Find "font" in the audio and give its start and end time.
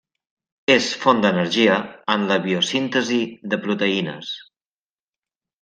1.01-1.21